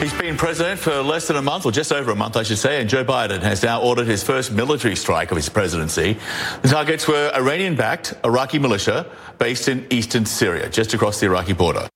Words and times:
He's 0.00 0.14
been 0.14 0.36
president 0.38 0.80
for 0.80 1.02
less 1.02 1.26
than 1.26 1.36
a 1.36 1.42
month, 1.42 1.66
or 1.66 1.72
just 1.72 1.92
over 1.92 2.10
a 2.10 2.16
month, 2.16 2.36
I 2.36 2.42
should 2.42 2.58
say, 2.58 2.80
and 2.80 2.88
Joe 2.88 3.04
Biden 3.04 3.42
has 3.42 3.62
now 3.62 3.82
ordered 3.82 4.06
his 4.06 4.22
first 4.22 4.50
military 4.50 4.96
strike 4.96 5.30
of 5.30 5.36
his 5.36 5.50
presidency. 5.50 6.16
The 6.62 6.68
targets 6.68 7.06
were 7.06 7.30
Iranian 7.34 7.76
backed 7.76 8.14
Iraqi 8.24 8.58
militia 8.58 9.04
based 9.38 9.68
in 9.68 9.84
eastern 9.90 10.24
Syria, 10.24 10.70
just 10.70 10.94
across 10.94 11.20
the 11.20 11.26
Iraqi 11.26 11.52
border. 11.52 11.86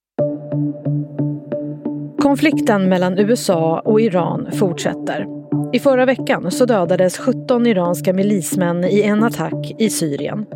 Konflikten 2.22 2.88
mellan 2.88 3.18
USA 3.18 3.80
och 3.84 4.00
Iran 4.00 4.52
fortsätter. 4.52 5.26
I 5.72 5.78
förra 5.80 6.06
veckan 6.06 6.50
så 6.50 6.64
dödades 6.64 7.18
17 7.18 7.66
iranska 7.66 8.12
milismän 8.12 8.84
i 8.84 9.02
en 9.02 9.24
attack 9.24 9.74
i 9.78 9.90
Syrien. 9.90 10.46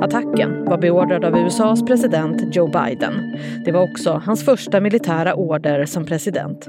Attacken 0.00 0.64
var 0.64 0.78
beordrad 0.78 1.24
av 1.24 1.36
USAs 1.36 1.82
president 1.84 2.56
Joe 2.56 2.66
Biden. 2.66 3.38
Det 3.64 3.72
var 3.72 3.82
också 3.82 4.22
hans 4.24 4.44
första 4.44 4.80
militära 4.80 5.34
order 5.34 5.84
som 5.86 6.04
president. 6.06 6.68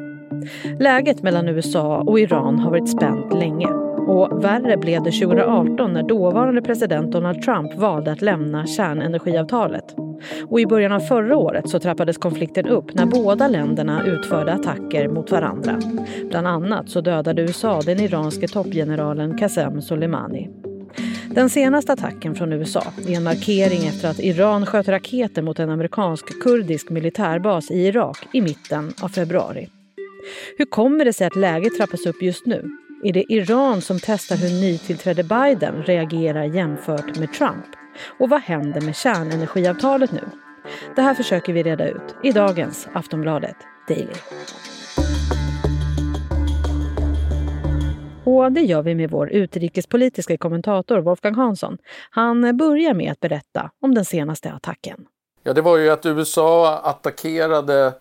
Läget 0.79 1.23
mellan 1.23 1.47
USA 1.47 1.97
och 1.97 2.19
Iran 2.19 2.59
har 2.59 2.71
varit 2.71 2.89
spänt 2.89 3.33
länge. 3.33 3.67
Och 4.07 4.43
värre 4.43 4.77
blev 4.77 5.03
det 5.03 5.11
2018 5.11 5.93
när 5.93 6.03
dåvarande 6.03 6.61
president 6.61 7.11
Donald 7.11 7.41
Trump 7.41 7.75
valde 7.75 8.11
att 8.11 8.21
lämna 8.21 8.67
kärnenergiavtalet. 8.67 9.95
Och 10.49 10.59
i 10.59 10.65
början 10.65 10.91
av 10.91 10.99
förra 10.99 11.37
året 11.37 11.69
så 11.69 11.79
trappades 11.79 12.17
konflikten 12.17 12.67
upp 12.67 12.93
när 12.93 13.05
båda 13.05 13.47
länderna 13.47 14.05
utförde 14.05 14.53
attacker 14.53 15.07
mot 15.07 15.31
varandra. 15.31 15.79
Bland 16.29 16.47
annat 16.47 16.89
så 16.89 17.01
dödade 17.01 17.41
USA 17.41 17.81
den 17.85 17.99
iranske 17.99 18.47
toppgeneralen 18.47 19.37
Qasem 19.37 19.81
Soleimani. 19.81 20.62
Den 21.27 21.49
senaste 21.49 21.93
attacken 21.93 22.35
från 22.35 22.53
USA 22.53 22.93
är 23.07 23.15
en 23.15 23.23
markering 23.23 23.87
efter 23.87 24.09
att 24.09 24.19
Iran 24.19 24.65
sköt 24.65 24.87
raketer 24.87 25.41
mot 25.41 25.59
en 25.59 25.69
amerikansk-kurdisk 25.69 26.89
militärbas 26.89 27.71
i 27.71 27.87
Irak 27.87 28.27
i 28.33 28.41
mitten 28.41 28.93
av 29.01 29.09
februari. 29.09 29.69
Hur 30.57 30.65
kommer 30.65 31.05
det 31.05 31.13
sig 31.13 31.27
att 31.27 31.35
läget 31.35 31.77
trappas 31.77 32.05
upp 32.05 32.21
just 32.21 32.45
nu? 32.45 32.69
Är 33.03 33.13
det 33.13 33.33
Iran 33.33 33.81
som 33.81 33.99
testar 33.99 34.35
hur 34.35 34.61
nytillträdde 34.61 35.23
Biden 35.23 35.83
reagerar 35.83 36.43
jämfört 36.43 37.19
med 37.19 37.33
Trump? 37.33 37.65
Och 38.19 38.29
vad 38.29 38.41
händer 38.41 38.81
med 38.81 38.95
kärnenergiavtalet 38.95 40.11
nu? 40.11 40.23
Det 40.95 41.01
här 41.01 41.13
försöker 41.13 41.53
vi 41.53 41.63
reda 41.63 41.89
ut 41.89 42.15
i 42.23 42.31
dagens 42.31 42.87
Aftonbladet 42.93 43.55
Daily. 43.87 44.13
Och 48.33 48.51
det 48.51 48.61
gör 48.61 48.81
vi 48.81 48.95
med 48.95 49.09
vår 49.11 49.29
utrikespolitiska 49.29 50.37
kommentator 50.37 50.97
Wolfgang 50.99 51.35
Hansson. 51.35 51.77
Han 52.09 52.57
börjar 52.57 52.93
med 52.93 53.11
att 53.11 53.19
berätta 53.19 53.71
om 53.81 53.95
den 53.95 54.05
senaste 54.05 54.51
attacken. 54.51 55.05
Ja, 55.43 55.53
det 55.53 55.61
var 55.61 55.77
ju 55.77 55.89
att 55.89 56.05
USA 56.05 56.77
attackerade 56.77 57.93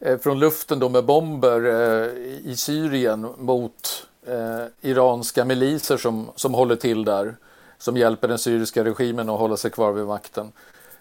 eh, 0.00 0.18
från 0.18 0.38
luften 0.38 0.78
då 0.78 0.88
med 0.88 1.04
bomber 1.04 1.64
eh, 1.64 2.08
i 2.50 2.54
Syrien 2.56 3.26
mot 3.38 4.06
eh, 4.26 4.90
iranska 4.90 5.44
miliser 5.44 5.96
som, 5.96 6.30
som 6.36 6.54
håller 6.54 6.76
till 6.76 7.04
där. 7.04 7.34
Som 7.78 7.96
hjälper 7.96 8.28
den 8.28 8.38
syriska 8.38 8.84
regimen 8.84 9.28
att 9.28 9.38
hålla 9.38 9.56
sig 9.56 9.70
kvar 9.70 9.92
vid 9.92 10.06
makten. 10.06 10.52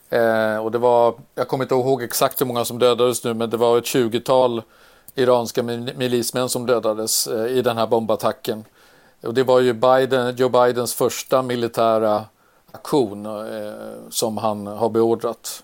Eh, 0.09 0.57
och 0.57 0.71
det 0.71 0.77
var, 0.77 1.15
jag 1.35 1.47
kommer 1.47 1.63
inte 1.63 1.75
ihåg 1.75 2.03
exakt 2.03 2.41
hur 2.41 2.45
många 2.45 2.65
som 2.65 2.79
dödades 2.79 3.23
nu, 3.23 3.33
men 3.33 3.49
det 3.49 3.57
var 3.57 3.77
ett 3.77 3.83
20-tal 3.83 4.61
iranska 5.15 5.63
milismän 5.63 6.49
som 6.49 6.65
dödades 6.65 7.27
eh, 7.27 7.57
i 7.57 7.61
den 7.61 7.77
här 7.77 7.87
bombattacken. 7.87 8.63
Och 9.23 9.33
det 9.33 9.43
var 9.43 9.59
ju 9.59 9.73
Biden, 9.73 10.35
Joe 10.35 10.49
Bidens 10.49 10.93
första 10.93 11.41
militära 11.41 12.25
aktion 12.71 13.25
eh, 13.25 13.73
som 14.09 14.37
han 14.37 14.67
har 14.67 14.89
beordrat. 14.89 15.63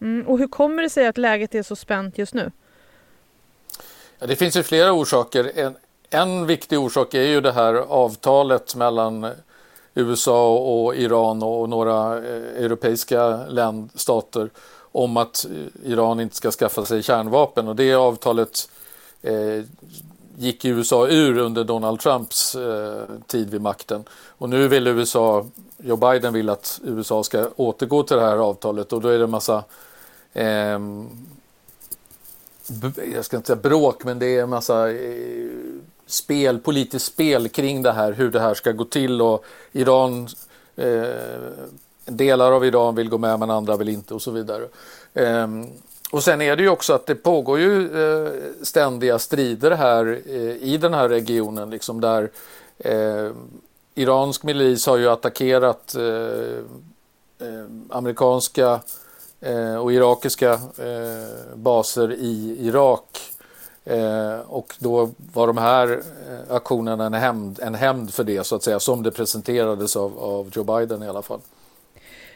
Mm, 0.00 0.26
och 0.28 0.38
hur 0.38 0.48
kommer 0.48 0.82
det 0.82 0.90
sig 0.90 1.06
att 1.06 1.18
läget 1.18 1.54
är 1.54 1.62
så 1.62 1.76
spänt 1.76 2.18
just 2.18 2.34
nu? 2.34 2.50
Ja, 4.18 4.26
det 4.26 4.36
finns 4.36 4.56
ju 4.56 4.62
flera 4.62 4.92
orsaker. 4.92 5.52
En, 5.54 5.76
en 6.10 6.46
viktig 6.46 6.78
orsak 6.78 7.14
är 7.14 7.22
ju 7.22 7.40
det 7.40 7.52
här 7.52 7.74
avtalet 7.74 8.74
mellan 8.74 9.26
USA 9.94 10.56
och 10.56 10.96
Iran 10.96 11.42
och 11.42 11.68
några 11.68 12.18
eh, 12.18 12.64
europeiska 12.64 13.46
länd, 13.46 13.90
stater 13.94 14.50
om 14.92 15.16
att 15.16 15.46
Iran 15.84 16.20
inte 16.20 16.36
ska 16.36 16.50
skaffa 16.50 16.84
sig 16.84 17.02
kärnvapen 17.02 17.68
och 17.68 17.76
det 17.76 17.94
avtalet 17.94 18.68
eh, 19.22 19.64
gick 20.36 20.64
USA 20.64 21.08
ur 21.08 21.38
under 21.38 21.64
Donald 21.64 22.00
Trumps 22.00 22.54
eh, 22.54 23.04
tid 23.26 23.50
vid 23.50 23.60
makten. 23.60 24.04
Och 24.38 24.48
nu 24.48 24.68
vill 24.68 24.86
USA, 24.86 25.46
Joe 25.78 25.96
Biden 25.96 26.32
vill 26.32 26.48
att 26.48 26.80
USA 26.84 27.22
ska 27.22 27.48
återgå 27.56 28.02
till 28.02 28.16
det 28.16 28.22
här 28.22 28.36
avtalet 28.36 28.92
och 28.92 29.00
då 29.00 29.08
är 29.08 29.18
det 29.18 29.24
en 29.24 29.30
massa 29.30 29.64
eh, 30.32 30.78
jag 33.14 33.24
ska 33.24 33.36
inte 33.36 33.46
säga 33.46 33.56
bråk, 33.56 34.04
men 34.04 34.18
det 34.18 34.36
är 34.36 34.42
en 34.42 34.50
massa 34.50 34.92
eh, 34.92 35.48
spel, 36.06 36.58
politiskt 36.58 37.06
spel 37.06 37.48
kring 37.48 37.82
det 37.82 37.92
här, 37.92 38.12
hur 38.12 38.30
det 38.30 38.40
här 38.40 38.54
ska 38.54 38.72
gå 38.72 38.84
till 38.84 39.22
och 39.22 39.44
Iran 39.72 40.28
eh, 40.76 41.04
delar 42.04 42.52
av 42.52 42.64
Iran 42.64 42.94
vill 42.94 43.08
gå 43.08 43.18
med 43.18 43.38
men 43.38 43.50
andra 43.50 43.76
vill 43.76 43.88
inte 43.88 44.14
och 44.14 44.22
så 44.22 44.30
vidare. 44.30 44.68
Ehm, 45.14 45.66
och 46.12 46.24
sen 46.24 46.42
är 46.42 46.56
det 46.56 46.62
ju 46.62 46.68
också 46.68 46.92
att 46.92 47.06
det 47.06 47.14
pågår 47.14 47.58
ju 47.58 48.02
eh, 48.04 48.32
ständiga 48.62 49.18
strider 49.18 49.70
här 49.70 50.20
eh, 50.26 50.56
i 50.56 50.78
den 50.80 50.94
här 50.94 51.08
regionen 51.08 51.70
liksom 51.70 52.00
där 52.00 52.30
eh, 52.78 53.30
iransk 53.94 54.42
milis 54.42 54.86
har 54.86 54.96
ju 54.96 55.08
attackerat 55.08 55.94
eh, 55.94 56.04
eh, 57.48 57.64
amerikanska 57.90 58.80
eh, 59.40 59.76
och 59.76 59.92
irakiska 59.92 60.52
eh, 60.52 61.54
baser 61.54 62.12
i 62.12 62.56
Irak 62.60 63.18
och 64.46 64.74
då 64.78 65.10
var 65.32 65.46
de 65.46 65.58
här 65.58 66.02
aktionerna 66.50 67.06
en 67.06 67.14
hämnd, 67.14 67.58
en 67.62 67.74
hämnd 67.74 68.14
för 68.14 68.24
det 68.24 68.46
så 68.46 68.56
att 68.56 68.62
säga 68.62 68.80
som 68.80 69.02
det 69.02 69.10
presenterades 69.10 69.96
av, 69.96 70.18
av 70.18 70.50
Joe 70.52 70.64
Biden 70.64 71.02
i 71.02 71.08
alla 71.08 71.22
fall. 71.22 71.40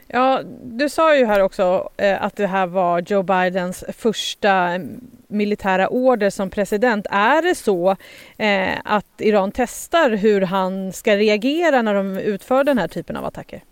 Ja, 0.08 0.40
du 0.62 0.88
sa 0.88 1.16
ju 1.16 1.26
här 1.26 1.40
också 1.40 1.88
eh, 1.96 2.22
att 2.22 2.36
det 2.36 2.46
här 2.46 2.66
var 2.66 3.04
Joe 3.06 3.22
Bidens 3.22 3.84
första 3.98 4.74
eh, 4.74 4.80
militära 5.28 5.88
order 5.88 6.30
som 6.30 6.50
president. 6.50 7.06
Är 7.10 7.42
det 7.42 7.54
så 7.54 7.96
eh, 8.36 8.78
att 8.84 9.06
Iran 9.18 9.52
testar 9.54 10.10
hur 10.10 10.40
han 10.40 10.92
ska 10.92 11.16
reagera 11.16 11.82
när 11.82 11.94
de 11.94 12.18
utför 12.18 12.64
den 12.64 12.78
här 12.78 12.88
typen 12.88 13.16
av 13.16 13.24
attacker? 13.24 13.62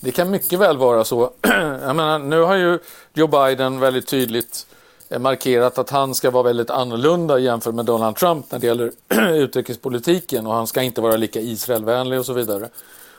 Det 0.00 0.10
kan 0.10 0.30
mycket 0.30 0.58
väl 0.58 0.76
vara 0.76 1.04
så. 1.04 1.30
Jag 1.82 1.96
menar, 1.96 2.18
nu 2.18 2.40
har 2.40 2.56
ju 2.56 2.78
Joe 3.14 3.26
Biden 3.26 3.80
väldigt 3.80 4.06
tydligt 4.06 4.66
eh, 5.08 5.18
markerat 5.18 5.78
att 5.78 5.90
han 5.90 6.14
ska 6.14 6.30
vara 6.30 6.42
väldigt 6.42 6.70
annorlunda 6.70 7.38
jämfört 7.38 7.74
med 7.74 7.84
Donald 7.84 8.16
Trump 8.16 8.52
när 8.52 8.58
det 8.58 8.66
gäller 8.66 8.92
utrikespolitiken 9.32 10.46
och 10.46 10.54
han 10.54 10.66
ska 10.66 10.82
inte 10.82 11.00
vara 11.00 11.16
lika 11.16 11.40
Israelvänlig 11.40 12.18
och 12.18 12.26
så 12.26 12.32
vidare. 12.32 12.68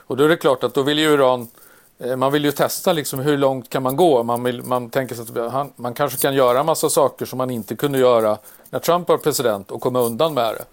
Och 0.06 0.16
då 0.16 0.24
är 0.24 0.28
det 0.28 0.36
klart 0.36 0.64
att 0.64 0.74
då 0.74 0.82
vill 0.82 0.98
ju 0.98 1.14
Iran 1.14 1.48
Eh, 2.04 2.16
man 2.16 2.32
vill 2.32 2.44
ju 2.44 2.52
testa 2.52 2.92
liksom 2.92 3.20
hur 3.20 3.38
långt 3.38 3.70
kan 3.70 3.82
man 3.82 3.96
gå. 3.96 4.22
Man, 4.22 4.44
vill, 4.44 4.62
man 4.62 4.90
tänker 4.90 5.14
sig 5.14 5.40
att 5.40 5.52
han, 5.52 5.72
man 5.76 5.94
kanske 5.94 6.18
kan 6.18 6.34
göra 6.34 6.60
en 6.60 6.66
massa 6.66 6.90
saker 6.90 7.26
som 7.26 7.38
man 7.38 7.50
inte 7.50 7.76
kunde 7.76 7.98
göra 7.98 8.38
när 8.70 8.78
Trump 8.78 9.08
var 9.08 9.18
president 9.18 9.70
och 9.70 9.80
komma 9.80 10.00
undan 10.00 10.34
med 10.34 10.54
det. 10.54 10.64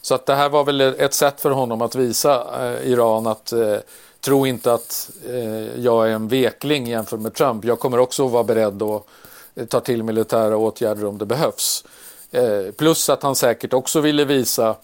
Så 0.00 0.14
att 0.14 0.26
det 0.26 0.34
här 0.34 0.48
var 0.48 0.64
väl 0.64 0.80
ett 0.80 1.14
sätt 1.14 1.40
för 1.40 1.50
honom 1.50 1.82
att 1.82 1.94
visa 1.94 2.46
eh, 2.62 2.90
Iran 2.90 3.26
att 3.26 3.52
eh, 3.52 3.76
tro 4.20 4.46
inte 4.46 4.72
att 4.72 5.10
eh, 5.28 5.80
jag 5.80 6.08
är 6.08 6.12
en 6.12 6.28
vekling 6.28 6.86
jämfört 6.86 7.20
med 7.20 7.34
Trump. 7.34 7.64
Jag 7.64 7.78
kommer 7.78 7.98
också 7.98 8.28
vara 8.28 8.44
beredd 8.44 8.82
att 8.82 9.06
eh, 9.54 9.66
ta 9.66 9.80
till 9.80 10.02
militära 10.02 10.56
åtgärder 10.56 11.04
om 11.04 11.18
det 11.18 11.26
behövs. 11.26 11.84
Eh, 12.30 12.72
plus 12.76 13.08
att 13.08 13.22
han 13.22 13.36
säkert 13.36 13.72
också 13.72 14.00
ville 14.00 14.24
visa 14.24 14.76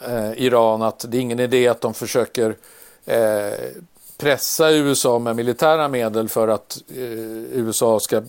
eh, 0.00 0.32
Iran 0.36 0.82
att 0.82 1.04
det 1.08 1.16
är 1.16 1.20
ingen 1.20 1.40
idé 1.40 1.68
att 1.68 1.80
de 1.80 1.94
försöker 1.94 2.56
eh, 3.06 3.52
pressa 4.18 4.70
USA 4.70 5.18
med 5.18 5.36
militära 5.36 5.88
medel 5.88 6.28
för 6.28 6.48
att 6.48 6.82
eh, 6.88 6.96
USA 7.52 8.00
ska 8.00 8.22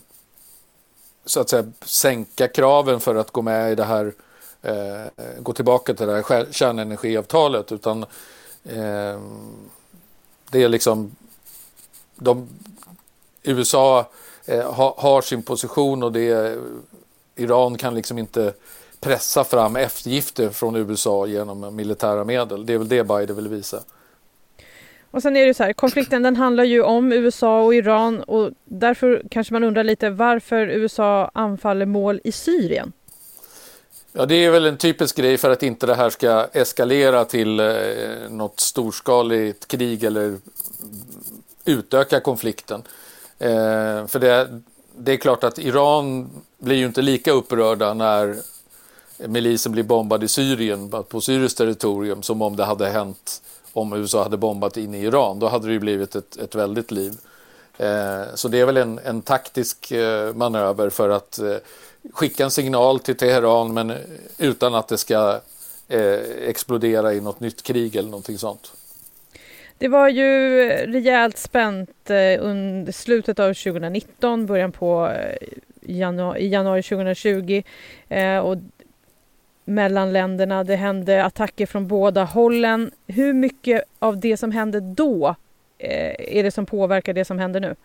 så 1.26 1.40
att 1.40 1.50
säga 1.50 1.72
sänka 1.82 2.48
kraven 2.48 3.00
för 3.00 3.16
att 3.16 3.32
gå 3.32 3.42
med 3.42 3.72
i 3.72 3.76
det 3.76 3.84
här 3.84 4.14
eh, 4.62 5.06
gå 5.40 5.53
tillbaka 5.53 5.94
till 5.94 6.08
det 6.08 6.14
här 6.14 6.47
kärnenergiavtalet 6.52 7.72
utan 7.72 8.03
eh, 8.64 9.20
det 10.50 10.64
är 10.64 10.70
liksom 10.70 11.16
de, 12.16 12.47
USA 13.44 14.09
eh, 14.46 14.74
ha, 14.74 14.96
har 14.97 15.22
sin 15.22 15.44
position 15.44 16.03
och 16.03 16.12
det 16.12 16.58
Iran 17.35 17.78
kan 17.78 17.96
liksom 17.96 18.18
inte 18.18 18.53
pressa 19.00 19.44
fram 19.44 19.76
eftergifter 19.76 20.50
från 20.50 20.76
USA 20.76 21.28
genom 21.28 21.76
militära 21.76 22.24
medel. 22.24 22.66
Det 22.66 22.74
är 22.74 22.78
väl 22.78 22.88
det 22.88 23.03
Biden 23.03 23.35
vill 23.35 23.47
visa. 23.47 23.84
Och 25.11 25.22
sen 25.22 25.38
är 25.38 25.46
det 25.46 25.53
så 25.53 25.64
här, 25.64 25.73
konflikten 25.73 26.23
den 26.23 26.35
handlar 26.35 26.64
ju 26.64 26.82
om 26.82 27.11
USA 27.11 27.61
och 27.61 27.76
Iran 27.76 28.23
och 28.23 28.52
därför 28.66 29.23
kanske 29.32 29.53
man 29.53 29.64
undrar 29.64 29.84
lite 29.84 30.09
varför 30.09 30.67
USA 30.67 31.32
anfaller 31.34 31.85
mål 31.85 32.22
i 32.23 32.32
Syrien. 32.32 32.91
Ja, 34.14 34.26
det 34.26 34.35
är 34.35 34.52
väl 34.52 34.66
en 34.66 34.78
typisk 34.78 35.17
grej 35.17 35.38
för 35.38 35.50
att 35.50 35.64
inte 35.64 35.85
det 35.85 35.96
här 35.96 36.09
ska 36.09 36.47
eskalera 36.53 37.26
till 37.26 37.59
eh, 37.59 37.67
något 38.29 38.59
storskaligt 38.59 39.67
krig 39.67 40.03
eller 40.03 40.38
utöka 41.66 42.20
konflikten. 42.20 42.84
Eh, 43.40 44.08
för 44.08 44.20
det, 44.20 44.61
det 44.97 45.11
är 45.11 45.17
klart 45.17 45.44
att 45.44 45.59
Iran 45.59 46.29
blir 46.58 46.76
ju 46.76 46.85
inte 46.85 47.02
lika 47.02 47.32
upprörda 47.32 47.94
när 47.94 48.35
milisen 49.28 49.72
blir 49.72 49.84
bombad 49.84 50.23
i 50.23 50.28
Syrien, 50.28 50.91
på 51.09 51.22
syriskt 51.22 51.58
territorium, 51.58 52.23
som 52.23 52.41
om 52.41 52.56
det 52.56 52.66
hade 52.66 52.90
hänt 52.90 53.41
om 53.74 53.94
USA 53.94 54.24
hade 54.24 54.38
bombat 54.38 54.78
in 54.78 54.94
i 54.94 55.04
Iran. 55.04 55.40
Då 55.40 55.48
hade 55.48 55.68
det 55.68 55.74
ju 55.74 55.80
blivit 55.80 56.16
ett, 56.16 56.38
ett 56.38 56.56
väldigt 56.56 56.92
liv. 56.92 57.14
Eh, 57.78 58.24
så 58.36 58.48
det 58.48 58.60
är 58.60 58.66
väl 58.66 58.78
en, 58.78 59.00
en 59.06 59.22
taktisk 59.22 59.92
eh, 59.92 60.34
manöver 60.34 60.90
för 60.90 61.10
att 61.10 61.40
eh, 61.40 61.56
skicka 62.14 62.44
en 62.44 62.52
signal 62.52 63.00
till 63.00 63.18
Teheran 63.18 63.74
men 63.74 63.94
utan 64.38 64.76
att 64.76 64.88
det 64.88 64.98
ska 64.98 65.40
eh, 65.88 66.20
explodera 66.48 67.14
i 67.14 67.22
något 67.22 67.40
nytt 67.40 67.64
krig 67.64 67.96
eller 67.96 68.10
någonting 68.10 68.38
sånt. 68.38 68.72
Det 69.78 69.88
var 69.88 70.10
ju 70.10 70.68
rejält 70.68 71.38
spänt 71.38 72.10
eh, 72.10 72.46
under 72.46 72.92
slutet 72.92 73.40
av 73.40 73.54
2019, 73.54 74.46
början 74.46 74.72
på 74.72 75.10
eh, 75.10 75.48
januari, 75.82 76.48
januari 76.48 76.84
2020 76.84 77.64
eh, 78.10 78.38
och 78.38 78.58
mellan 79.70 80.14
länderna. 80.14 80.64
Det 80.64 80.76
hände 80.76 81.26
attacker 81.26 81.66
från 81.66 81.88
båda 81.88 82.24
hållen. 82.24 82.92
Hur 83.08 83.34
mycket 83.34 83.84
av 84.00 84.20
det 84.20 84.38
som 84.38 84.52
hände 84.52 84.80
då 84.80 85.36
eh, 85.78 86.38
är 86.38 86.44
det 86.44 86.52
som 86.52 86.66
påverkar 86.66 87.14
det 87.14 87.26
som 87.26 87.40
händer 87.40 87.60
nu? 87.60 87.76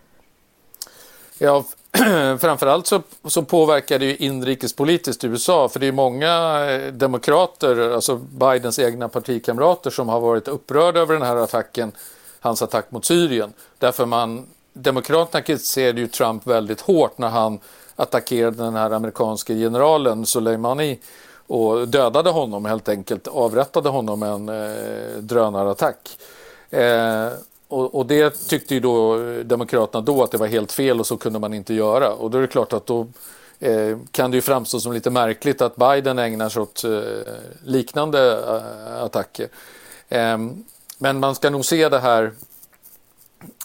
Ja, 1.39 1.65
framförallt 2.41 2.87
så, 2.87 3.03
så 3.25 3.43
påverkar 3.43 3.99
det 3.99 4.05
ju 4.05 4.17
inrikespolitiskt 4.17 5.25
USA 5.25 5.69
för 5.69 5.81
det 5.81 5.87
är 5.87 5.93
många 5.93 6.65
eh, 6.71 6.93
demokrater, 6.93 7.91
alltså 7.91 8.17
Bidens 8.17 8.79
egna 8.79 9.09
partikamrater 9.09 9.91
som 9.91 10.09
har 10.09 10.21
varit 10.21 10.49
upprörda 10.49 11.01
över 11.01 11.15
den 11.15 11.23
här 11.23 11.37
attacken, 11.37 11.93
hans 12.41 12.63
attack 12.63 12.91
mot 12.91 13.05
Syrien. 13.05 13.53
Därför 13.79 14.07
man, 14.07 14.47
demokraterna 14.73 15.43
kritiserade 15.43 16.01
ju 16.01 16.07
Trump 16.07 16.47
väldigt 16.47 16.81
hårt 16.81 17.19
när 17.19 17.29
han 17.29 17.59
attackerade 17.97 18.57
den 18.57 18.75
här 18.75 18.91
amerikanske 18.91 19.55
generalen 19.55 20.27
Soleimani 20.27 20.99
och 21.46 21.88
dödade 21.88 22.31
honom 22.31 22.64
helt 22.64 22.88
enkelt, 22.88 23.29
avrättade 23.29 23.88
honom 23.88 24.20
med 24.20 24.29
en 24.29 24.49
eh, 24.49 25.19
drönarattack. 25.19 26.19
Eh, 26.70 27.29
och, 27.69 27.94
och, 27.94 28.06
det 28.06 28.49
tyckte 28.49 28.75
ju 28.75 28.81
då 28.81 29.19
Demokraterna 29.43 30.02
då 30.05 30.23
att 30.23 30.31
det 30.31 30.38
var 30.38 30.46
helt 30.46 30.73
fel 30.73 31.00
och 31.00 31.06
så 31.06 31.17
kunde 31.17 31.38
man 31.38 31.55
inte 31.55 31.75
göra. 31.75 32.12
Och 32.12 32.31
då 32.31 32.38
är 32.38 32.43
det 32.43 32.49
klart 32.49 32.73
att 32.73 32.87
då 32.87 33.06
eh, 33.58 33.99
kan 34.11 34.31
det 34.31 34.37
ju 34.37 34.41
framstå 34.41 34.81
som 34.81 34.93
lite 34.93 35.11
märkligt 35.11 35.62
att 35.62 35.76
Biden 35.76 36.19
ägnar 36.19 36.49
sig 36.49 36.62
åt 36.62 36.85
eh, 36.85 37.00
liknande 37.64 38.32
eh, 38.32 39.02
attacker. 39.02 39.49
Ehm, 40.08 40.64
men 40.99 41.20
man 41.20 41.35
ska 41.35 41.50
nog 41.50 41.64
se 41.64 41.88
det 41.88 41.99
här 41.99 42.32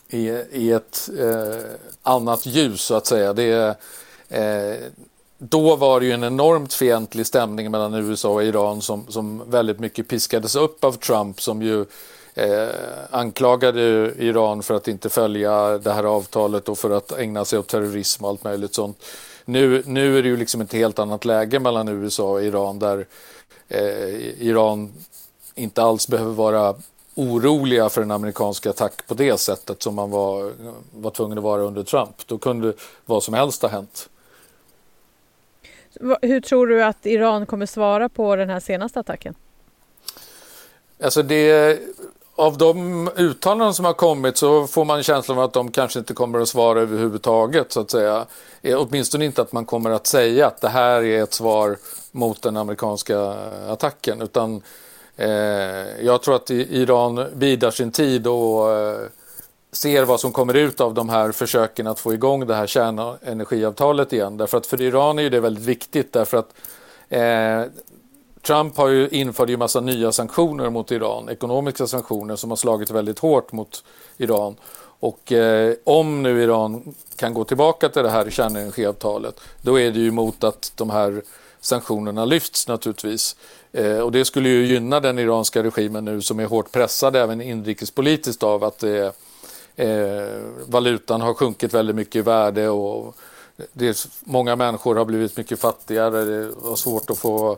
i, 0.07 0.27
i 0.51 0.71
ett 0.71 1.09
eh, 1.19 1.63
annat 2.03 2.45
ljus 2.45 2.81
så 2.81 2.95
att 2.95 3.05
säga. 3.05 3.33
Det, 3.33 3.77
eh, 4.29 4.75
då 5.39 5.75
var 5.75 5.99
det 5.99 6.05
ju 6.05 6.11
en 6.11 6.23
enormt 6.23 6.73
fientlig 6.73 7.27
stämning 7.27 7.71
mellan 7.71 7.93
USA 7.93 8.29
och 8.29 8.43
Iran 8.43 8.81
som, 8.81 9.05
som 9.09 9.49
väldigt 9.49 9.79
mycket 9.79 10.07
piskades 10.07 10.55
upp 10.55 10.83
av 10.83 10.91
Trump 10.91 11.41
som 11.41 11.61
ju 11.61 11.85
eh, 12.33 12.69
anklagade 13.11 13.81
Iran 14.17 14.63
för 14.63 14.73
att 14.73 14.87
inte 14.87 15.09
följa 15.09 15.77
det 15.77 15.91
här 15.91 16.03
avtalet 16.03 16.69
och 16.69 16.77
för 16.77 16.89
att 16.89 17.11
ägna 17.11 17.45
sig 17.45 17.59
åt 17.59 17.67
terrorism 17.67 18.23
och 18.23 18.29
allt 18.29 18.43
möjligt 18.43 18.73
sånt. 18.73 19.05
Nu, 19.45 19.83
nu 19.85 20.17
är 20.17 20.23
det 20.23 20.29
ju 20.29 20.37
liksom 20.37 20.61
ett 20.61 20.73
helt 20.73 20.99
annat 20.99 21.25
läge 21.25 21.59
mellan 21.59 21.87
USA 21.87 22.31
och 22.31 22.43
Iran 22.43 22.79
där 22.79 23.05
eh, 23.67 24.43
Iran 24.47 24.93
inte 25.55 25.83
alls 25.83 26.07
behöver 26.07 26.33
vara 26.33 26.75
oroliga 27.15 27.89
för 27.89 28.01
en 28.01 28.11
amerikansk 28.11 28.65
attack 28.65 29.07
på 29.07 29.13
det 29.13 29.39
sättet 29.39 29.83
som 29.83 29.95
man 29.95 30.11
var, 30.11 30.53
var 30.91 31.11
tvungen 31.11 31.37
att 31.37 31.43
vara 31.43 31.61
under 31.61 31.83
Trump. 31.83 32.27
Då 32.27 32.37
kunde 32.37 32.73
vad 33.05 33.23
som 33.23 33.33
helst 33.33 33.61
ha 33.61 33.69
hänt. 33.69 34.09
Hur 36.21 36.41
tror 36.41 36.67
du 36.67 36.83
att 36.83 37.05
Iran 37.05 37.45
kommer 37.45 37.65
svara 37.65 38.09
på 38.09 38.35
den 38.35 38.49
här 38.49 38.59
senaste 38.59 38.99
attacken? 38.99 39.35
Alltså 41.03 41.23
det, 41.23 41.79
av 42.35 42.57
de 42.57 43.07
uttalanden 43.15 43.73
som 43.73 43.85
har 43.85 43.93
kommit 43.93 44.37
så 44.37 44.67
får 44.67 44.85
man 44.85 45.03
känslan 45.03 45.37
av 45.37 45.43
att 45.43 45.53
de 45.53 45.71
kanske 45.71 45.99
inte 45.99 46.13
kommer 46.13 46.39
att 46.39 46.49
svara 46.49 46.81
överhuvudtaget 46.81 47.71
så 47.71 47.81
att 47.81 47.91
säga. 47.91 48.25
Eh, 48.61 48.81
åtminstone 48.81 49.25
inte 49.25 49.41
att 49.41 49.51
man 49.51 49.65
kommer 49.65 49.89
att 49.89 50.07
säga 50.07 50.47
att 50.47 50.61
det 50.61 50.69
här 50.69 51.03
är 51.03 51.23
ett 51.23 51.33
svar 51.33 51.77
mot 52.11 52.41
den 52.41 52.57
amerikanska 52.57 53.17
eh, 53.17 53.71
attacken 53.71 54.21
utan 54.21 54.61
eh, 55.17 55.29
jag 56.05 56.21
tror 56.21 56.35
att 56.35 56.49
Iran 56.49 57.25
bidar 57.35 57.71
sin 57.71 57.91
tid 57.91 58.27
och 58.27 58.71
eh, 58.71 58.99
ser 59.71 60.05
vad 60.05 60.19
som 60.19 60.31
kommer 60.31 60.53
ut 60.53 60.81
av 60.81 60.93
de 60.93 61.09
här 61.09 61.31
försöken 61.31 61.87
att 61.87 61.99
få 61.99 62.13
igång 62.13 62.47
det 62.47 62.55
här 62.55 62.67
kärnenergiavtalet 62.67 64.13
igen. 64.13 64.37
Därför 64.37 64.57
att 64.57 64.67
för 64.67 64.81
Iran 64.81 65.19
är 65.19 65.29
det 65.29 65.39
väldigt 65.39 65.63
viktigt 65.63 66.13
därför 66.13 66.37
att 66.37 66.53
eh, 67.09 67.63
Trump 68.41 68.77
har 68.77 68.87
ju 68.87 69.09
infört 69.09 69.49
en 69.49 69.59
massa 69.59 69.81
nya 69.81 70.11
sanktioner 70.11 70.69
mot 70.69 70.91
Iran, 70.91 71.29
ekonomiska 71.29 71.87
sanktioner 71.87 72.35
som 72.35 72.49
har 72.49 72.57
slagit 72.57 72.91
väldigt 72.91 73.19
hårt 73.19 73.51
mot 73.51 73.83
Iran. 74.17 74.55
Och 74.99 75.31
eh, 75.31 75.73
om 75.83 76.23
nu 76.23 76.43
Iran 76.43 76.93
kan 77.15 77.33
gå 77.33 77.43
tillbaka 77.43 77.89
till 77.89 78.03
det 78.03 78.09
här 78.09 78.29
kärnenergiavtalet, 78.29 79.41
då 79.61 79.79
är 79.79 79.91
det 79.91 79.99
ju 79.99 80.11
mot 80.11 80.43
att 80.43 80.71
de 80.75 80.89
här 80.89 81.21
sanktionerna 81.61 82.25
lyfts 82.25 82.67
naturligtvis. 82.67 83.35
Eh, 83.71 83.99
och 83.99 84.11
det 84.11 84.25
skulle 84.25 84.49
ju 84.49 84.65
gynna 84.65 84.99
den 84.99 85.19
iranska 85.19 85.63
regimen 85.63 86.05
nu 86.05 86.21
som 86.21 86.39
är 86.39 86.45
hårt 86.45 86.71
pressad 86.71 87.15
även 87.15 87.41
inrikespolitiskt 87.41 88.43
av 88.43 88.63
att 88.63 88.83
eh, 88.83 89.09
Eh, 89.79 90.39
valutan 90.67 91.21
har 91.21 91.33
sjunkit 91.33 91.73
väldigt 91.73 91.95
mycket 91.95 92.15
i 92.15 92.21
värde 92.21 92.69
och 92.69 93.15
det, 93.73 94.07
många 94.23 94.55
människor 94.55 94.95
har 94.95 95.05
blivit 95.05 95.37
mycket 95.37 95.59
fattigare. 95.59 96.23
Det 96.25 96.51
var 96.57 96.75
svårt 96.75 97.09
att 97.09 97.17
få 97.17 97.57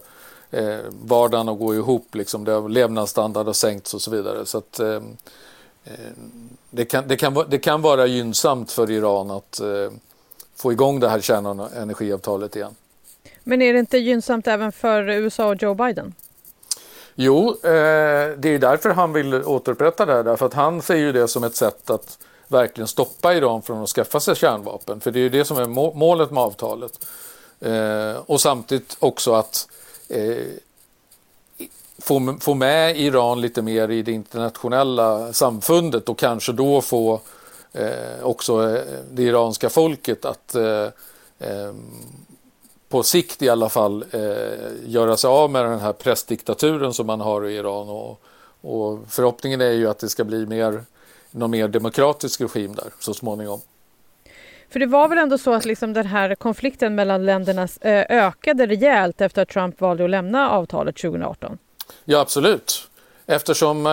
eh, 0.51 0.77
vardagen 1.05 1.49
att 1.49 1.59
gå 1.59 1.75
ihop. 1.75 2.15
Liksom. 2.15 2.43
Det, 2.43 2.67
levnadsstandard 2.67 3.45
har 3.45 3.53
sänkts 3.53 3.93
och 3.93 4.01
så 4.01 4.11
vidare. 4.11 4.45
Så 4.45 4.57
att, 4.57 4.79
eh, 4.79 5.01
eh 5.85 5.93
det, 6.69 6.85
kan, 6.85 7.07
det, 7.07 7.17
kan, 7.17 7.45
det 7.49 7.59
kan 7.59 7.81
vara 7.81 8.05
gynnsamt 8.05 8.71
för 8.71 8.91
Iran 8.91 9.31
att 9.31 9.59
eh, 9.59 9.91
få 10.55 10.71
igång 10.71 10.99
det 10.99 11.09
här 11.09 11.21
kärnenergiavtalet 11.21 12.55
igen. 12.55 12.75
Men 13.43 13.61
är 13.61 13.73
det 13.73 13.79
inte 13.79 13.97
gynnsamt 13.97 14.47
även 14.47 14.71
för 14.71 15.09
USA 15.09 15.45
och 15.45 15.63
Joe 15.63 15.73
Biden? 15.73 16.13
Jo, 17.15 17.49
eh, 17.49 17.71
det 18.37 18.49
är 18.49 18.59
därför 18.59 18.89
han 18.89 19.13
vill 19.13 19.33
återupprätta 19.33 20.05
det 20.05 20.13
här. 20.13 20.23
Därför 20.23 20.45
att 20.45 20.53
han 20.53 20.81
ser 20.81 20.95
ju 20.95 21.11
det 21.11 21.27
som 21.27 21.43
ett 21.43 21.55
sätt 21.55 21.89
att 21.89 22.17
verkligen 22.47 22.87
stoppa 22.87 23.33
Iran 23.33 23.61
från 23.61 23.83
att 23.83 23.89
skaffa 23.89 24.19
sig 24.19 24.35
kärnvapen. 24.35 24.99
För 24.99 25.11
det 25.11 25.19
är 25.19 25.21
ju 25.21 25.29
det 25.29 25.45
som 25.45 25.57
är 25.57 25.93
målet 25.95 26.31
med 26.31 26.43
avtalet. 26.43 27.05
Eh, 27.59 28.15
och 28.25 28.41
samtidigt 28.41 28.97
också 28.99 29.33
att 29.33 29.67
eh, 30.09 30.45
få, 32.01 32.37
få 32.39 32.53
med 32.53 32.99
Iran 32.99 33.41
lite 33.41 33.61
mer 33.61 33.91
i 33.91 34.01
det 34.01 34.11
internationella 34.11 35.33
samfundet 35.33 36.09
och 36.09 36.17
kanske 36.17 36.51
då 36.51 36.81
få 36.81 37.21
eh, 37.73 38.23
också 38.23 38.69
eh, 38.69 38.83
det 39.11 39.23
iranska 39.23 39.69
folket 39.69 40.25
att 40.25 40.55
eh, 40.55 40.87
eh, 41.39 41.73
på 42.91 43.03
sikt 43.03 43.41
i 43.41 43.49
alla 43.49 43.69
fall 43.69 44.05
eh, 44.11 44.21
göra 44.85 45.17
sig 45.17 45.27
av 45.27 45.51
med 45.51 45.65
den 45.65 45.79
här 45.79 45.93
pressdiktaturen 45.93 46.93
som 46.93 47.07
man 47.07 47.21
har 47.21 47.47
i 47.47 47.55
Iran. 47.55 47.89
Och, 47.89 48.21
och 48.61 48.99
förhoppningen 49.09 49.61
är 49.61 49.71
ju 49.71 49.89
att 49.89 49.99
det 49.99 50.09
ska 50.09 50.23
bli 50.23 50.45
mer, 50.45 50.83
någon 51.31 51.51
mer 51.51 51.67
demokratisk 51.67 52.41
regim 52.41 52.75
där 52.75 52.87
så 52.99 53.13
småningom. 53.13 53.61
För 54.69 54.79
det 54.79 54.85
var 54.85 55.07
väl 55.07 55.17
ändå 55.17 55.37
så 55.37 55.53
att 55.53 55.65
liksom 55.65 55.93
den 55.93 56.05
här 56.05 56.35
konflikten 56.35 56.95
mellan 56.95 57.25
länderna 57.25 57.67
eh, 57.81 58.05
ökade 58.09 58.65
rejält 58.67 59.21
efter 59.21 59.41
att 59.41 59.49
Trump 59.49 59.81
valde 59.81 60.03
att 60.03 60.09
lämna 60.09 60.49
avtalet 60.49 60.95
2018? 60.95 61.57
Ja, 62.05 62.19
absolut. 62.19 62.89
Eftersom 63.25 63.85
eh, 63.85 63.91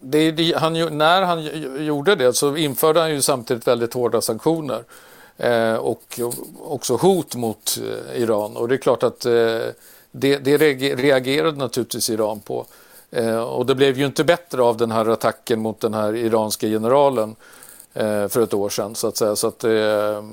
det, 0.00 0.56
han, 0.56 0.72
när 0.98 1.22
han 1.22 1.44
gjorde 1.86 2.14
det 2.14 2.32
så 2.32 2.56
införde 2.56 3.00
han 3.00 3.10
ju 3.10 3.22
samtidigt 3.22 3.66
väldigt 3.66 3.94
hårda 3.94 4.20
sanktioner 4.20 4.84
Eh, 5.40 5.74
och 5.74 6.20
också 6.58 6.96
hot 6.96 7.34
mot 7.34 7.78
eh, 7.82 8.22
Iran. 8.22 8.56
Och 8.56 8.68
det 8.68 8.74
är 8.74 8.78
klart 8.78 9.02
att 9.02 9.26
eh, 9.26 9.32
det, 10.10 10.36
det 10.38 10.56
reagerade 10.94 11.58
naturligtvis 11.58 12.10
Iran 12.10 12.40
på. 12.40 12.66
Och 13.46 13.66
det 13.66 13.74
blev 13.74 13.98
ju 13.98 14.06
inte 14.06 14.24
bättre 14.24 14.62
av 14.62 14.76
den 14.76 14.90
här 14.90 15.08
attacken 15.08 15.60
mot 15.60 15.80
den 15.80 15.94
här 15.94 16.16
iranska 16.16 16.66
generalen 16.66 17.36
för 18.28 18.40
ett 18.40 18.54
år 18.54 18.68
sedan. 18.68 18.94
Så 18.94 19.06
att 19.06 19.16
säga. 19.16 19.36
Så 19.36 19.46
att 19.46 19.58
det, 19.58 20.24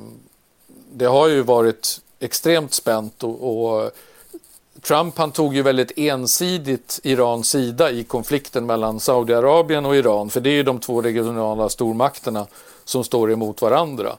det 0.91 1.05
har 1.05 1.27
ju 1.27 1.41
varit 1.41 2.01
extremt 2.19 2.73
spänt 2.73 3.23
och, 3.23 3.73
och, 3.73 3.91
Trump 4.81 5.17
han 5.17 5.31
tog 5.31 5.55
ju 5.55 5.61
väldigt 5.61 5.91
ensidigt 5.95 6.99
Irans 7.03 7.49
sida 7.49 7.91
i 7.91 8.03
konflikten 8.03 8.65
mellan 8.65 8.99
Saudiarabien 8.99 9.85
och 9.85 9.95
Iran 9.95 10.29
för 10.29 10.39
det 10.41 10.49
är 10.49 10.53
ju 10.53 10.63
de 10.63 10.79
två 10.79 11.01
regionala 11.01 11.69
stormakterna 11.69 12.47
som 12.85 13.03
står 13.03 13.31
emot 13.31 13.61
varandra. 13.61 14.17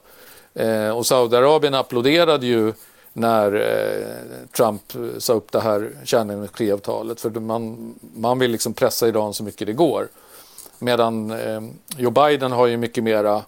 Eh, 0.59 0.89
och 0.89 1.05
Saudiarabien 1.05 1.73
applåderade 1.73 2.45
ju 2.45 2.73
när 3.13 3.53
eh, 3.55 4.47
Trump 4.57 4.81
sa 5.17 5.33
upp 5.33 5.51
det 5.51 5.59
här 5.59 5.91
kärnenergiavtalet 6.03 7.21
för 7.21 7.29
man, 7.29 7.95
man 8.15 8.39
vill 8.39 8.51
liksom 8.51 8.73
pressa 8.73 9.07
Iran 9.07 9.33
så 9.33 9.43
mycket 9.43 9.67
det 9.67 9.73
går. 9.73 10.07
Medan 10.79 11.31
eh, 11.31 11.61
Joe 11.97 12.11
Biden 12.11 12.51
har 12.51 12.67
ju 12.67 12.77
mycket 12.77 13.03
mera 13.03 13.43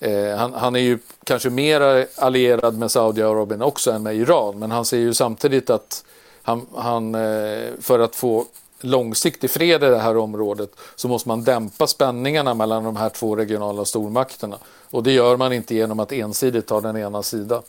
Eh, 0.00 0.36
han, 0.36 0.54
han, 0.54 0.76
är 0.76 0.80
ju 0.80 0.98
kanske 1.24 1.50
mer 1.50 2.06
allierad 2.16 2.78
med 2.78 2.90
Saudiarabien 2.90 3.62
också 3.62 3.90
än 3.90 4.02
med 4.02 4.16
Iran 4.16 4.58
men 4.58 4.70
han 4.70 4.84
ser 4.84 4.98
ju 4.98 5.14
samtidigt 5.14 5.70
att 5.70 6.04
han, 6.42 6.66
han 6.76 7.14
eh, 7.14 7.70
för 7.80 7.98
att 7.98 8.16
få 8.16 8.44
långsiktig 8.84 9.50
fred 9.50 9.84
i 9.84 9.86
det 9.86 9.98
här 9.98 10.16
området 10.16 10.70
så 10.96 11.08
måste 11.08 11.28
man 11.28 11.44
dämpa 11.44 11.86
spänningarna 11.86 12.54
mellan 12.54 12.84
de 12.84 12.96
här 12.96 13.08
två 13.08 13.36
regionala 13.36 13.84
stormakterna. 13.84 14.58
Och 14.90 15.02
det 15.02 15.12
gör 15.12 15.36
man 15.36 15.52
inte 15.52 15.74
genom 15.74 16.00
att 16.00 16.12
ensidigt 16.12 16.66
ta 16.66 16.80
den 16.80 16.96
ena 16.96 17.22
sidan. 17.22 17.62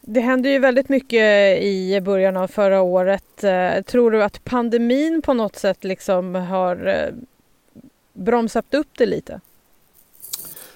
Det 0.00 0.20
hände 0.20 0.48
ju 0.48 0.58
väldigt 0.58 0.88
mycket 0.88 1.62
i 1.62 2.00
början 2.00 2.36
av 2.36 2.48
förra 2.48 2.82
året. 2.82 3.44
Eh, 3.44 3.82
tror 3.82 4.10
du 4.10 4.22
att 4.22 4.44
pandemin 4.44 5.22
på 5.22 5.34
något 5.34 5.56
sätt 5.56 5.84
liksom 5.84 6.34
har 6.34 6.86
eh, 6.86 7.14
bromsat 8.12 8.74
upp 8.74 8.88
det 8.98 9.06
lite? 9.06 9.40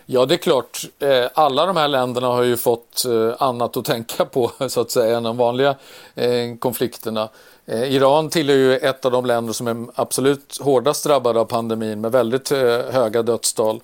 Ja, 0.06 0.26
det 0.26 0.34
är 0.34 0.38
klart. 0.38 0.84
Eh, 0.98 1.26
alla 1.34 1.66
de 1.66 1.76
här 1.76 1.88
länderna 1.88 2.26
har 2.26 2.42
ju 2.42 2.56
fått 2.56 3.04
eh, 3.04 3.34
annat 3.38 3.76
att 3.76 3.84
tänka 3.84 4.24
på 4.24 4.50
så 4.68 4.80
att 4.80 4.90
säga 4.90 5.16
än 5.16 5.22
de 5.22 5.36
vanliga 5.36 5.76
eh, 6.14 6.56
konflikterna. 6.58 7.28
Iran 7.66 8.30
tillhör 8.30 8.56
ju 8.56 8.76
ett 8.76 9.04
av 9.04 9.12
de 9.12 9.26
länder 9.26 9.52
som 9.52 9.66
är 9.66 9.86
absolut 9.94 10.58
hårdast 10.60 11.04
drabbade 11.04 11.40
av 11.40 11.44
pandemin 11.44 12.00
med 12.00 12.12
väldigt 12.12 12.50
höga 12.90 13.22
dödstal. 13.22 13.80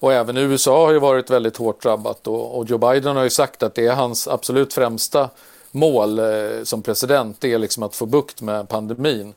Och 0.00 0.12
även 0.12 0.36
USA 0.36 0.86
har 0.86 0.92
ju 0.92 0.98
varit 0.98 1.30
väldigt 1.30 1.56
hårt 1.56 1.82
drabbat 1.82 2.26
och, 2.26 2.70
Joe 2.70 2.78
Biden 2.78 3.16
har 3.16 3.24
ju 3.24 3.30
sagt 3.30 3.62
att 3.62 3.74
det 3.74 3.86
är 3.86 3.94
hans 3.94 4.28
absolut 4.28 4.74
främsta 4.74 5.30
mål 5.70 6.20
som 6.64 6.82
president, 6.82 7.36
det 7.40 7.52
är 7.52 7.58
liksom 7.58 7.82
att 7.82 7.96
få 7.96 8.06
bukt 8.06 8.42
med 8.42 8.68
pandemin. 8.68 9.34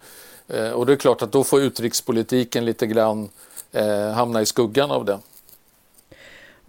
Och 0.74 0.86
det 0.86 0.94
är 0.94 0.98
klart 0.98 1.22
att 1.22 1.32
då 1.32 1.44
får 1.44 1.62
utrikespolitiken 1.62 2.65
lite 2.65 2.88
grann 2.88 3.29
hamna 4.15 4.41
i 4.41 4.46
skuggan 4.46 4.91
av 4.91 5.06
det. 5.06 5.20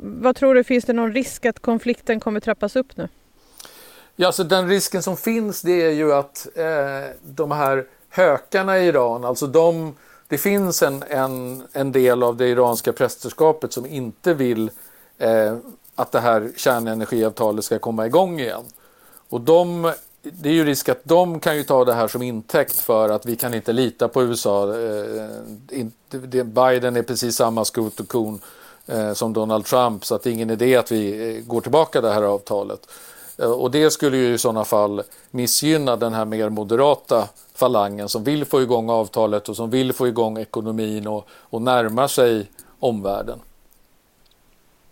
Vad 0.01 0.37
tror 0.37 0.55
du, 0.55 0.65
finns 0.65 0.85
det 0.85 0.93
någon 0.93 1.13
risk 1.13 1.47
att 1.47 1.61
konflikten 1.61 2.21
kommer 2.21 2.41
trappas 2.41 2.77
upp 2.77 2.97
nu? 2.97 3.09
Ja, 4.17 4.25
så 4.25 4.27
alltså 4.27 4.45
den 4.45 4.69
risken 4.69 5.03
som 5.03 5.17
finns 5.17 5.63
det 5.63 5.83
är 5.83 5.91
ju 5.91 6.13
att 6.13 6.49
eh, 6.55 7.17
de 7.23 7.51
här 7.51 7.87
hökarna 8.09 8.79
i 8.79 8.87
Iran, 8.87 9.25
alltså 9.25 9.47
de 9.47 9.95
det 10.29 10.39
finns 10.39 10.83
en, 10.83 11.05
en, 11.09 11.63
en 11.73 11.93
del 11.93 12.23
av 12.23 12.37
det 12.37 12.49
iranska 12.49 12.93
prästerskapet 12.93 13.73
som 13.73 13.87
inte 13.87 14.35
vill 14.35 14.71
eh, 15.19 15.57
att 15.95 16.13
det 16.13 16.21
här 16.21 16.51
kärnenergiavtalet 16.57 17.65
ska 17.65 17.79
komma 17.79 18.07
igång 18.07 18.41
igen. 18.41 18.65
Och 19.29 19.41
de, 19.41 19.93
det 20.23 20.49
är 20.49 20.53
ju 20.53 20.65
risk 20.65 20.89
att 20.89 21.01
de 21.05 21.41
kan 21.41 21.57
ju 21.57 21.63
ta 21.63 21.85
det 21.85 21.95
här 21.95 22.09
som 22.09 22.23
intäkt 22.23 22.79
för 22.79 23.09
att 23.09 23.27
vi 23.27 23.37
kan 23.37 23.55
inte 23.55 23.73
lita 23.73 24.09
på 24.09 24.23
USA. 24.23 24.79
Eh, 24.79 26.45
Biden 26.45 26.97
är 26.97 27.03
precis 27.03 27.37
samma 27.37 27.65
skot 27.65 28.01
och 28.01 28.09
kon 28.09 28.35
eh, 28.35 28.41
som 29.15 29.33
Donald 29.33 29.65
Trump 29.65 30.05
så 30.05 30.15
att 30.15 30.23
det 30.23 30.31
är 30.31 30.35
ingen 30.35 30.51
idé 30.51 30.77
att 30.77 30.93
vi 30.93 31.37
eh, 31.37 31.45
går 31.45 31.61
tillbaka 31.61 32.01
det 32.01 32.13
här 32.13 32.23
avtalet. 32.23 32.89
Eh, 33.39 33.51
och 33.51 33.71
det 33.71 33.91
skulle 33.91 34.17
ju 34.17 34.35
i 34.35 34.39
sådana 34.39 34.65
fall 34.65 35.03
missgynna 35.31 35.97
den 35.97 36.13
här 36.13 36.25
mer 36.25 36.49
moderata 36.49 37.29
falangen 37.55 38.09
som 38.09 38.25
vill 38.25 38.45
få 38.45 38.63
igång 38.63 38.91
avtalet 38.91 39.49
och 39.49 39.57
som 39.57 39.71
vill 39.71 39.93
få 39.93 40.09
igång 40.09 40.39
ekonomin 40.39 41.07
och, 41.07 41.29
och 41.31 41.63
närma 41.63 42.09
sig 42.09 42.51
omvärlden. 42.79 43.39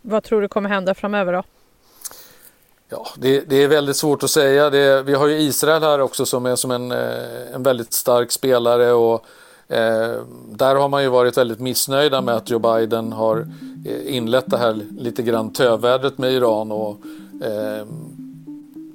Vad 0.02 0.22
tror 0.22 0.40
du 0.40 0.48
kommer 0.48 0.70
hända 0.70 0.94
framöver 0.94 1.32
då? 1.32 1.42
Ja, 2.88 3.06
det, 3.16 3.40
det 3.40 3.56
är 3.56 3.68
väldigt 3.68 3.96
svårt 3.96 4.22
att 4.22 4.30
säga. 4.30 4.70
Det, 4.70 5.02
vi 5.02 5.14
har 5.14 5.26
ju 5.26 5.40
Israel 5.40 5.82
här 5.82 6.00
också 6.00 6.26
som 6.26 6.46
är 6.46 6.56
som 6.56 6.70
en, 6.70 6.92
eh, 6.92 7.54
en 7.54 7.62
väldigt 7.62 7.92
stark 7.92 8.32
spelare 8.32 8.92
och 8.92 9.24
eh, 9.68 10.22
där 10.50 10.74
har 10.74 10.88
man 10.88 11.02
ju 11.02 11.08
varit 11.08 11.38
väldigt 11.38 11.60
missnöjda 11.60 12.20
med 12.20 12.34
att 12.34 12.50
Joe 12.50 12.58
Biden 12.58 13.12
har 13.12 13.46
eh, 13.86 14.16
inlett 14.16 14.50
det 14.50 14.58
här 14.58 14.80
lite 14.98 15.22
grann 15.22 15.50
tövädret 15.50 16.18
med 16.18 16.32
Iran 16.32 16.72
och 16.72 16.96
eh, 17.42 17.86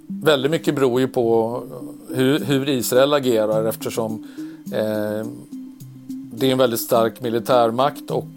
väldigt 0.08 0.52
mycket 0.52 0.76
beror 0.76 1.00
ju 1.00 1.08
på 1.08 1.62
hur, 2.10 2.40
hur 2.40 2.70
Israel 2.70 3.14
agerar 3.14 3.66
eftersom 3.66 4.28
eh, 4.74 5.28
det 6.08 6.48
är 6.48 6.52
en 6.52 6.58
väldigt 6.58 6.82
stark 6.82 7.22
militärmakt 7.22 8.12
och 8.12 8.28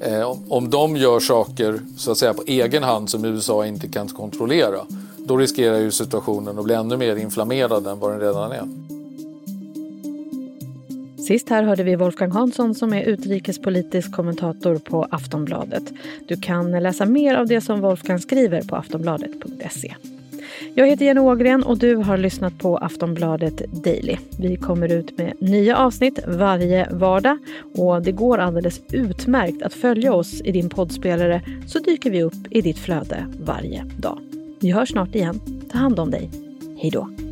eh, 0.00 0.36
om 0.48 0.70
de 0.70 0.96
gör 0.96 1.20
saker 1.20 1.80
så 1.96 2.12
att 2.12 2.18
säga 2.18 2.34
på 2.34 2.42
egen 2.46 2.82
hand 2.82 3.10
som 3.10 3.24
USA 3.24 3.66
inte 3.66 3.88
kan 3.88 4.08
kontrollera 4.08 4.80
då 5.18 5.36
riskerar 5.36 5.78
ju 5.78 5.90
situationen 5.90 6.58
att 6.58 6.64
bli 6.64 6.74
ännu 6.74 6.96
mer 6.96 7.16
inflammerad 7.16 7.86
än 7.86 7.98
vad 7.98 8.10
den 8.10 8.20
redan 8.20 8.52
är. 8.52 8.64
Sist 11.26 11.48
här 11.48 11.62
hörde 11.62 11.82
vi 11.82 11.96
Wolfgang 11.96 12.30
Hansson 12.30 12.74
som 12.74 12.92
är 12.92 13.02
utrikespolitisk 13.02 14.12
kommentator 14.12 14.78
på 14.78 15.06
Aftonbladet. 15.10 15.92
Du 16.28 16.36
kan 16.36 16.70
läsa 16.70 17.06
mer 17.06 17.34
av 17.34 17.46
det 17.46 17.60
som 17.60 17.80
Wolfgang 17.80 18.18
skriver 18.18 18.62
på 18.62 18.76
aftonbladet.se. 18.76 19.94
Jag 20.74 20.86
heter 20.86 21.04
Jenny 21.04 21.20
Ågren 21.20 21.62
och 21.62 21.78
du 21.78 21.96
har 21.96 22.16
lyssnat 22.16 22.58
på 22.58 22.76
Aftonbladet 22.78 23.62
Daily. 23.84 24.16
Vi 24.38 24.56
kommer 24.56 24.92
ut 24.92 25.18
med 25.18 25.32
nya 25.38 25.76
avsnitt 25.76 26.18
varje 26.26 26.88
vardag 26.90 27.38
och 27.74 28.02
det 28.02 28.12
går 28.12 28.38
alldeles 28.38 28.80
utmärkt 28.92 29.62
att 29.62 29.74
följa 29.74 30.12
oss 30.12 30.40
i 30.40 30.52
din 30.52 30.68
poddspelare 30.68 31.42
så 31.66 31.78
dyker 31.78 32.10
vi 32.10 32.22
upp 32.22 32.46
i 32.50 32.60
ditt 32.60 32.78
flöde 32.78 33.26
varje 33.40 33.84
dag. 33.98 34.18
Vi 34.60 34.70
hörs 34.70 34.88
snart 34.88 35.14
igen. 35.14 35.40
Ta 35.72 35.78
hand 35.78 36.00
om 36.00 36.10
dig. 36.10 36.30
Hej 36.78 36.90
då! 36.90 37.29